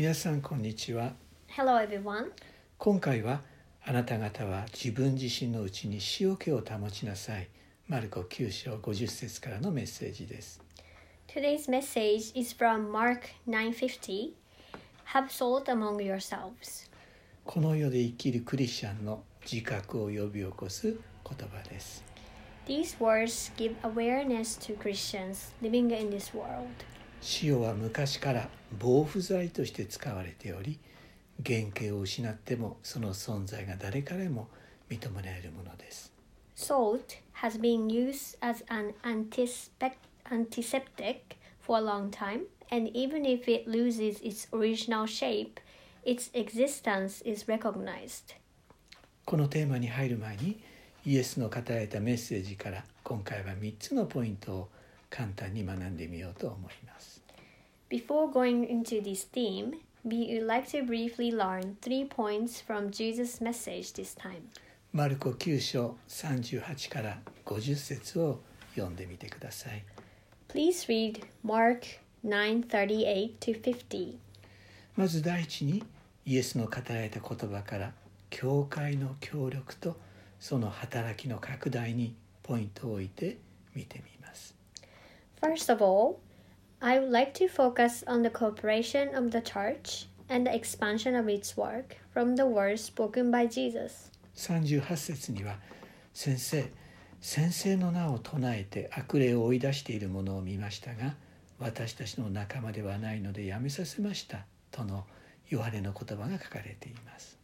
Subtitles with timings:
[0.00, 1.12] 皆さんこんにちは
[1.54, 2.30] Hello, everyone.
[2.78, 3.42] 今回は
[3.84, 7.48] あなた方は自分自身のうちに塩気を保ちなさい
[7.86, 10.62] マルコ9章50節からのメッセージです
[11.28, 14.30] Today's message is from Mark 9:50.
[15.12, 16.90] Have salt among yourselves.
[17.44, 20.96] この世で生きるクリスチャンの自覚を呼び起こす言
[21.46, 22.02] 葉です
[22.66, 26.68] These words give awareness to Christians living in this world.
[27.42, 28.48] 塩は昔から
[28.78, 30.78] 防腐剤として使われており
[31.44, 34.48] 原型を失ってもその存在が誰からも
[34.88, 36.12] 認められるものです
[36.56, 40.02] Salt has been used as an antiseptic
[41.60, 45.58] for a long time, and even if it loses its original shape,
[46.04, 48.34] its existence is recognized.
[49.24, 50.60] このテーマに入る前に
[51.06, 54.68] イエスの語られたメッセージから今回は3つのポイントを
[55.10, 57.22] 簡単に学んでみようと思います。
[57.90, 59.72] Before going into this theme,
[60.04, 64.42] we would like to briefly learn three points from Jesus' message this time.
[64.92, 68.40] マルコ9章38から50節を
[68.74, 69.84] 読んでみてください。
[70.48, 71.82] Please read Mark
[72.24, 74.16] 9:38 to 50.
[74.96, 75.82] まず第一に
[76.26, 77.92] イエスの語られた言葉から
[78.30, 79.96] 教会の協力と
[80.38, 83.38] その働きの拡大にポイントを置いて
[83.74, 84.19] 見てみます。
[85.41, 86.19] First of all,
[86.81, 91.27] I would like to focus on the cooperation of the church and the expansion of
[91.27, 94.11] its work from the words spoken by Jesus.
[94.35, 95.59] 38節には「
[96.13, 96.69] 先生
[97.21, 101.15] 先生の名を唱えて悪霊を追い出している者を見ましたが
[101.59, 105.05] 私たちの仲間ではないのでやめさせました」との
[105.49, 107.37] ヨハネの言葉が書かれています。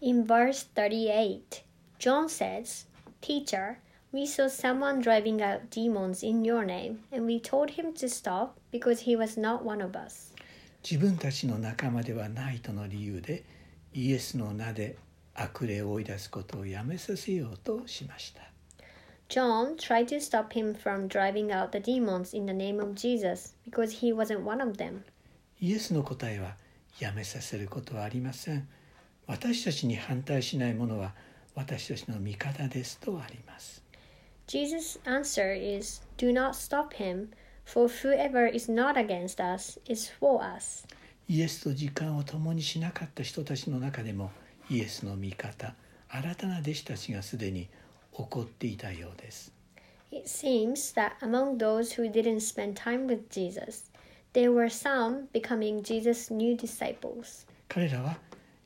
[0.00, 1.62] In verse 38,
[1.98, 2.86] John says,
[3.22, 3.78] Teacher,
[4.14, 8.56] we saw someone driving out demons in your name, and we told him to stop
[8.70, 10.32] because he was not one of us.
[10.88, 13.42] 自分たちの仲間ではないとの理由で
[13.92, 14.96] イエスの名で
[15.34, 18.42] 悪霊を追い出すことをやめさせようとしました。
[19.28, 23.56] John tried to stop him from driving out the demons in the name of Jesus
[23.68, 25.00] because he wasn't one of them.
[25.60, 26.54] イエスの答えは
[27.00, 28.68] やめさせることはありません。
[29.26, 31.14] 私たちに反対しない者は
[31.56, 33.82] 私たちの味方ですとあります。
[34.48, 37.30] Jesus' answer is, Do not stop him,
[37.64, 40.86] for whoever is not against us is for us.
[41.28, 44.30] イエスと時間を共にしなかった人たちの中でも
[44.68, 45.74] イエスの味方
[46.10, 47.68] 新たな弟子たちがすでに
[48.14, 49.50] 起こっていたようです
[50.12, 53.90] It seems that among those who didn't spend time with Jesus,
[54.32, 57.46] there were some becoming Jesus' new disciples.
[57.68, 58.18] 彼らは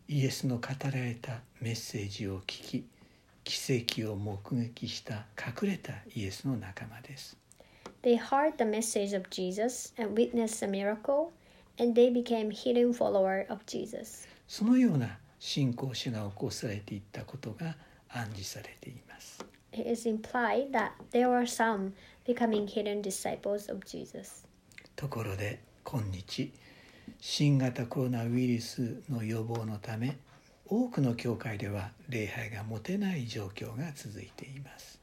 [0.08, 2.86] イエスの語られたメッセージを聞き
[3.43, 7.37] 奇跡を目撃した隠れたイエスの仲間です
[8.03, 11.31] They heard the message of Jesus and witnessed a miracle,
[11.79, 14.27] and they became hidden followers of Jesus.
[14.47, 17.75] そのような信仰者が起こされていったことが
[18.09, 21.93] 暗示されています It is implied that there were some
[22.25, 24.45] becoming hidden disciples of Jesus.
[24.95, 26.51] ところで今日
[27.19, 30.17] 新型コロナウイルスの予防のため
[30.73, 34.99] 多くの教会では礼拝が持てない状況が続いています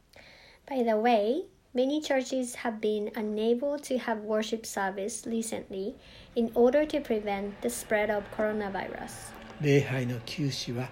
[0.66, 5.94] By the way, many churches have been unable to have worship service recently
[6.34, 9.32] in order to prevent the spread of coronavirus.
[9.60, 10.88] 礼拝の休止は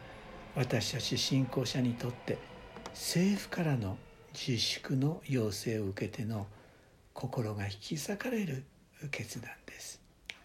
[0.54, 2.38] 私たち信仰者にとって
[2.90, 3.98] 政府からの
[4.32, 6.46] 自粛の要請を受けての
[7.14, 8.62] 心が引き裂かれる
[9.10, 9.50] 決断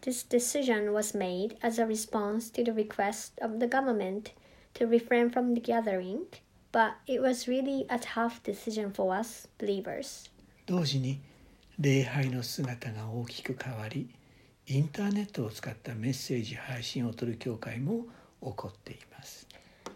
[0.02, 4.32] This decision was made as a response to the request of the government
[4.74, 6.26] to refrain from the gathering,
[6.72, 10.30] but it was really a tough decision for us believers.
[10.66, 11.20] 同時に
[11.78, 14.08] 礼拝の姿が大きく変わり
[14.66, 18.06] インターネットを使ったメッセージ配信をとる教会も
[18.42, 19.46] 起こっています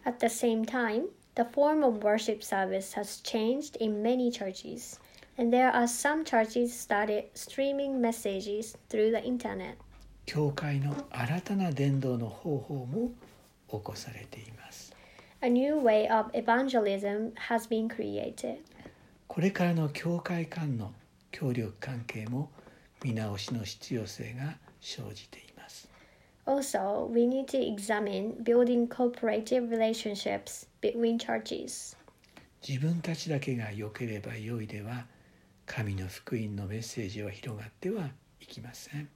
[0.04, 1.06] At the same time,
[1.36, 4.98] the form of worship service has changed in many churches,
[5.38, 9.76] and there are some churches started streaming messages through the internet.
[10.27, 13.11] 教会の新たな伝道の方法も
[13.69, 14.93] 起こされています
[15.41, 18.57] A new way of evangelism has been created.
[19.27, 20.91] これからの教会間の
[21.31, 22.51] 協力関係も
[23.03, 25.87] 見直しの必要性が生じています
[26.45, 31.95] Also, we need to examine building cooperative relationships between churches.
[32.67, 35.05] 自分たちだけが良ければ良いでは
[35.65, 38.09] 神の福音のメッセージは広がっては
[38.41, 39.07] いきません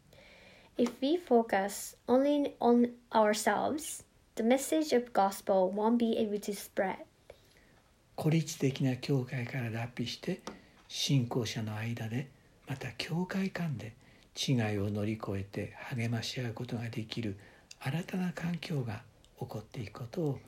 [0.82, 7.06] If we focus only on ourselves, the message of gospel won't be able to spread.
[8.16, 10.42] 孤立的な教会から脱皮して
[10.88, 12.30] 信仰者の間で
[12.68, 13.94] また教会間で
[14.36, 17.38] 違いを乗り越えて励まし合うことができる
[17.80, 19.04] 新たな環境が
[19.40, 20.40] 起こっていくことを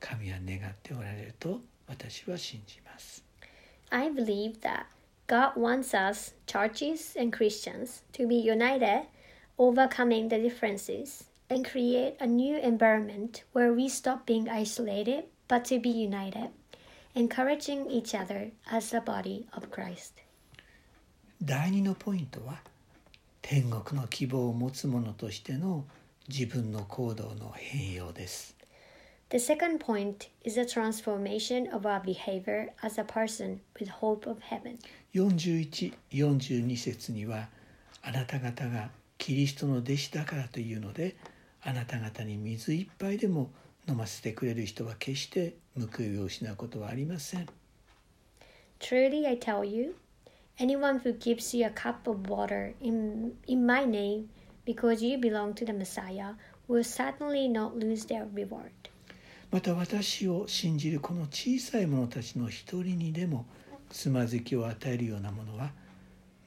[0.00, 3.22] 神は願っておられると私は信じます。
[3.90, 4.86] I believe that
[5.26, 9.02] God wants us, churches and Christians, to be united,
[9.61, 15.79] overcoming the differences, and create a new environment where we stop being isolated but to
[15.79, 16.49] be united,
[17.15, 20.21] encouraging each other as the body of Christ.
[21.41, 22.61] 第2のポイントは
[23.41, 25.85] 天国の希望を持つ者としての
[26.27, 28.57] 自分の行動の変容です。
[29.29, 34.39] The second point is the transformation of our behavior as a person with hope of
[34.41, 34.79] heaven.
[35.13, 37.49] 4142節には
[38.01, 38.89] あなた方が
[39.22, 41.14] キリストの弟子だからというので
[41.62, 43.52] あなた方に水一杯でも
[43.88, 47.46] 飲ませてくれる人は決して報いを失うことはありません
[48.80, 49.94] Truly I tell you,
[50.58, 54.24] anyone who gives you a cup of water in, in my name
[54.66, 56.34] because you belong to the Messiah
[56.66, 58.72] will certainly not lose their reward.
[59.52, 63.46] また私を信じるこの小さい者たちの一人にでも
[63.88, 65.70] つまずきを与えるようなものは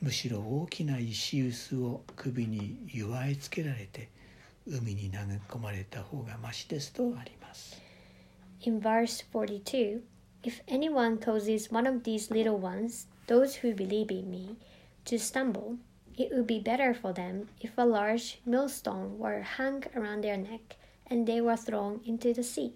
[0.05, 4.09] むしろ大きな石臼を首に祝いつけられて
[4.67, 7.81] 海に投げ込まれた方がましですとあります
[8.67, 10.01] In verse 42,
[10.43, 14.55] if anyone causes one of these little ones, those who believe in me,
[15.05, 15.77] to stumble,
[16.15, 20.77] it would be better for them if a large millstone were hung around their neck
[21.09, 22.75] and they were thrown into the sea.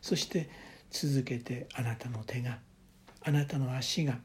[0.00, 0.48] そして
[0.88, 2.58] 続けてあなたの手が
[3.22, 4.18] あなたの足が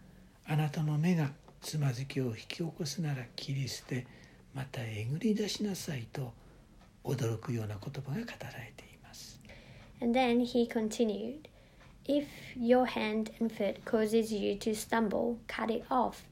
[0.45, 1.31] あなたの目が
[1.65, 4.05] つまずきを引き起こすなら切り捨て
[4.53, 6.31] またえぐり出しなさいと
[7.03, 9.41] 驚くような言葉が語られています
[9.99, 11.49] And then he continued,
[12.07, 16.27] If your hand and foot causes you to stumble, cut it off.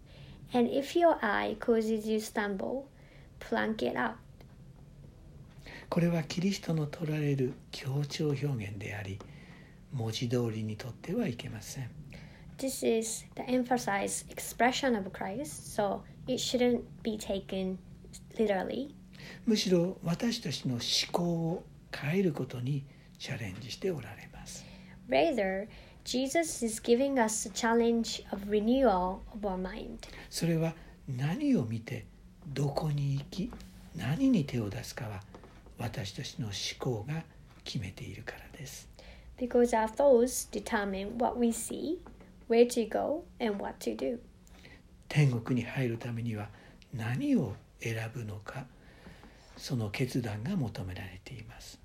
[0.53, 2.83] And if your eye causes you stumble,
[3.39, 4.17] plunk it out.
[5.89, 9.17] これはキリストの取られる強調表現であり
[9.91, 12.02] 文字通りにとってはいけません
[12.57, 17.77] This is the emphasized expression of Christ, so it shouldn't be taken
[18.37, 18.93] literally.
[19.45, 22.85] むしろ私たちの思考を変えることに
[23.17, 24.65] チャレンジしておられます
[25.09, 25.67] Rather,
[26.03, 29.99] Jesus is giving us a challenge of renewal of our mind.
[30.29, 30.73] それは
[31.07, 32.05] 何を見て
[32.47, 33.51] どこに行き
[33.95, 35.21] 何に手を出すかは
[35.77, 37.23] 私たちの思考が
[37.63, 38.89] 決めているからです
[39.37, 41.97] Because our thoughts determine what we see,
[42.53, 44.19] where to go, and what to do.
[45.09, 46.49] 天国に入るためには
[46.93, 48.65] 何を選ぶのか
[49.57, 51.79] その決断が求められています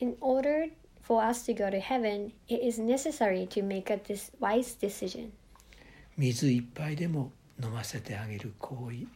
[0.00, 0.70] In order
[1.02, 4.00] for us to go to heaven, it is necessary to make a
[4.40, 5.30] wise decision.
[6.16, 7.32] 水一杯でも
[7.62, 9.06] 飲ませてあげる行為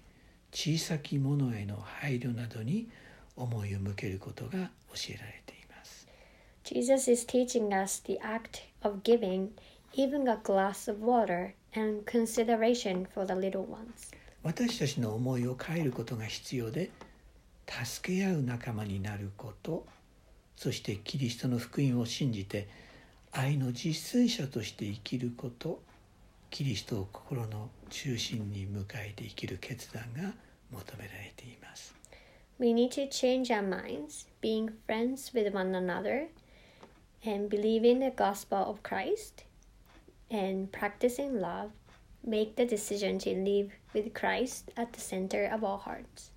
[0.52, 2.88] 小さきものへの配慮などに
[3.36, 6.06] 思いを向けることが教えられています
[6.64, 9.48] Jesus is teaching us the act of giving
[9.94, 14.12] even a glass of water and consideration for the little ones.
[14.42, 16.90] 私たちの思いを変えることが必要で
[17.66, 19.86] 助け合う仲間になること
[20.56, 22.68] そしてキリストの福音を信じて
[23.30, 25.80] 愛の実践者として生きること
[26.50, 30.32] キリストを心の中心に迎えて生きる決断が
[30.72, 31.94] 求められています
[32.58, 36.28] We need to change our minds, being friends with one another,
[37.24, 39.44] and believing the gospel of Christ,
[40.32, 41.70] and practicing love.
[42.24, 46.30] Make the decision to live with Christ at the center of our hearts.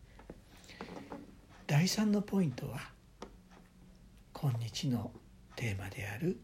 [1.67, 2.79] 第3のポイントは
[4.33, 5.11] 今日の
[5.55, 6.37] テーマである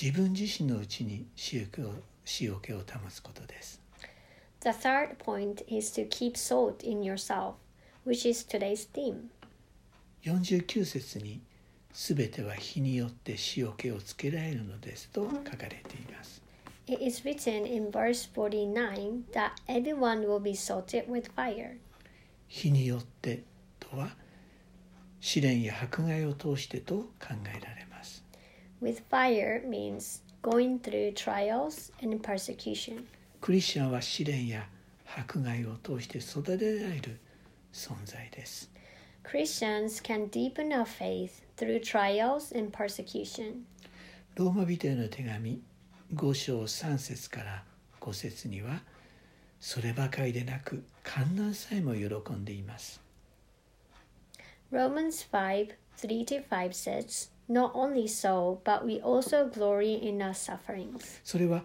[0.00, 1.94] 自分自身のうちに塩気を
[2.40, 3.80] 塩気を保つことです
[4.60, 7.54] The third point is to keep salt in yourself,
[8.04, 9.30] which is today's theme.
[10.22, 11.40] 49節に
[11.96, 16.42] 「すべては火によって塩気をつけられるのです」と書かれています。
[16.86, 21.78] It is written in verse 49 that everyone will be salted with fire.
[22.48, 23.44] 火によって
[23.80, 24.14] とは
[25.20, 28.22] 試練や迫害を通してと考えられます。
[28.82, 33.06] With fire means going through trials and persecution.
[33.40, 34.68] クリスチャンは試練や
[35.06, 37.18] 迫害を通して育てられる
[37.72, 38.70] 存在です。
[39.25, 43.65] Christians can deepen our faith through trials and persecution.
[44.35, 45.61] ローマ人への手紙
[46.13, 47.63] 5章3節から
[47.99, 48.81] 5節には
[49.59, 53.01] そればかりでなく観難さえも喜んでいます。
[54.71, 60.33] Romans 5 3 to 5 says, Not only so, but we also glory in our
[60.33, 61.19] sufferings.
[61.23, 61.63] それは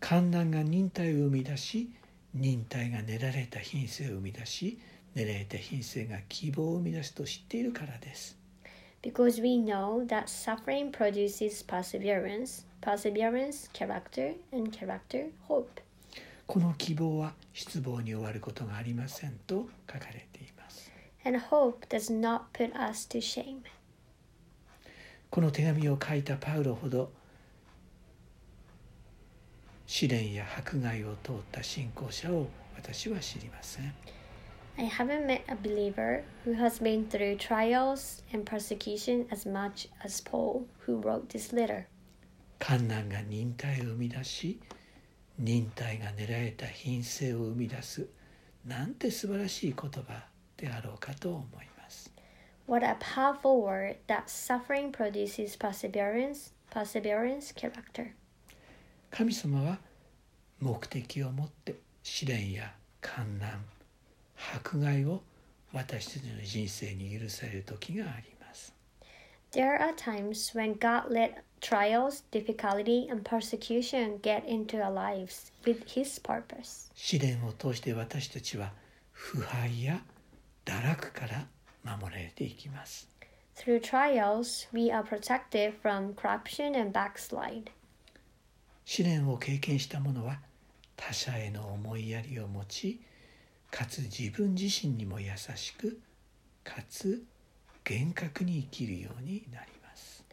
[0.00, 1.90] 寒暖が忍耐を生み出し
[2.34, 4.78] 忍耐が練られた品性を生み出し
[5.15, 8.41] 練られた品性が希望を生み出すと知っているからです。
[9.01, 15.81] because we know that suffering produces perseverance, perseverance, character, and character, hope.
[16.47, 20.91] この希望は失望に終わることがありませんと書かれています
[21.23, 23.61] And hope does not put us to shame.
[25.29, 27.11] この手紙を書いたパウロほど
[29.87, 33.93] 試練や迫害を通った信仰者を私は知りません
[34.78, 40.20] I haven't met a believer who has been through trials and persecution as much as
[40.20, 41.86] Paul, who wrote this letter.
[42.58, 44.60] 困難が忍耐を生み出し
[45.38, 48.08] 忍耐が狙えた品性を生み出す
[48.64, 50.24] なんて素晴らしい言葉
[50.56, 52.10] であろうかと思います
[52.66, 58.14] What a powerful word that suffering produces perseverance, perseverance, character.
[59.10, 59.78] 神様は
[60.60, 63.64] 目的を持って試練や困難
[64.53, 65.21] 迫害を
[65.73, 68.73] 私たちの人生に許される時があります
[69.51, 75.83] There are times when God let trials, difficulty, and persecution get into our lives with
[75.85, 76.89] His purpose.
[76.95, 78.71] 試練を通して私たちは
[79.11, 80.01] 腐敗や
[80.65, 81.47] 堕落から
[81.83, 83.09] 守られていきます
[83.55, 87.71] Through trials, we are protected from corruption and backslide.
[88.85, 90.39] 試練を経験した者は
[90.95, 93.01] 他者への思いやりを持ち
[93.71, 95.99] かつ自分自身にも優しく
[96.63, 97.23] かつ
[97.83, 100.23] 厳格に生きるようになります。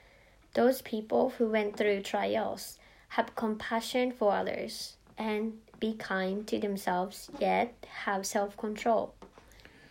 [0.54, 2.78] Those people who went through trials
[3.10, 7.70] have compassion for others and be kind to themselves, yet
[8.04, 9.10] have self control.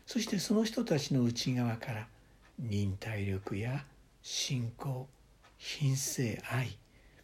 [0.05, 2.07] そしてその人たちの内側から
[2.59, 3.85] 忍耐力や
[4.21, 5.07] 信仰
[5.57, 6.77] 品性愛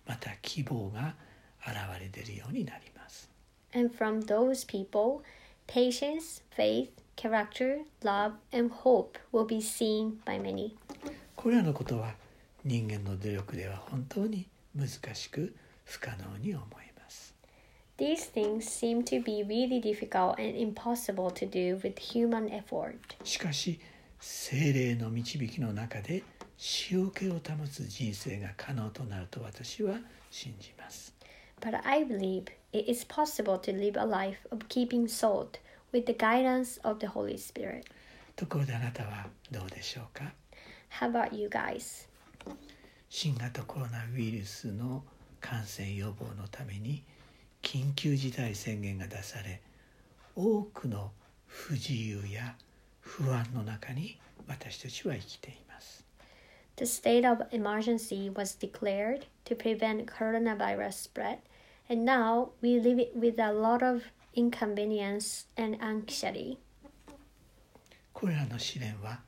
[0.06, 1.16] また希望が
[1.66, 3.30] 現れ出るようになります。
[3.76, 5.24] And from those people,
[5.74, 10.76] patience, faith, character, love, and hope will be seen by many.
[11.36, 12.14] これらのことは
[12.64, 17.36] 人間の努力では本当に難しく不可能に思えます。
[17.98, 22.96] These things seem to be really difficult and impossible to do with human effort.
[23.24, 23.80] しかし
[24.20, 26.22] 精霊の導きの中で
[26.92, 29.98] 塩気を保つ人生が可能となると私は
[30.30, 31.16] 信じます。
[31.60, 35.59] But I believe it is possible to live a life of keeping salt
[35.93, 37.85] with the guidance of the Holy Spirit.
[38.37, 40.33] ところであなたはどうでしょうか
[41.01, 42.09] How about you guys?
[43.09, 45.03] 新型コロナウイルスの
[45.41, 47.03] 感染予防のために
[47.63, 49.61] 緊急事態宣言が出され
[50.37, 51.11] 多くの
[51.47, 52.55] 不自由や
[53.01, 56.05] 不安の中に私たちは生きています。
[56.77, 61.39] The state of emergency was declared to prevent coronavirus spread,
[61.89, 64.03] and now we live it with a lot of
[64.35, 66.59] inconvenience and anxiety.
[68.13, 69.21] これらの試練は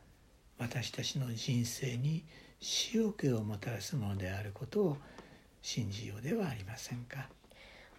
[0.59, 2.25] 私たちの人生に
[2.93, 4.97] 塩気をもたらすものであることを
[5.63, 7.29] 信じようではありませんか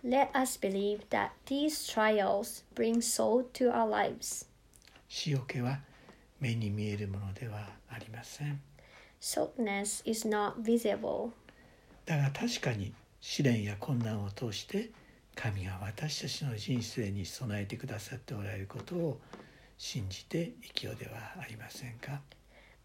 [0.03, 4.47] Let us believe that these trials bring salt to our lives.
[5.25, 5.79] 塩気は
[6.39, 8.59] 目に見えるものではありません
[9.21, 11.31] Saltness is not visible,
[12.05, 14.90] だが確かに 試練や困難を通して
[15.34, 19.20] 神が私たちの人生に備えてくださっておられることを
[19.78, 22.20] 信じて生きようではありませんか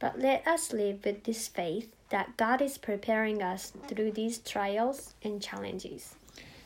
[0.02, 5.14] but let us live with this faith that God is preparing us through these trials
[5.24, 6.16] and challenges.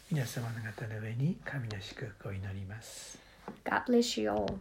[0.09, 3.17] 皆様の方の上に神の祝福を祈ります
[3.65, 4.59] God bless you all.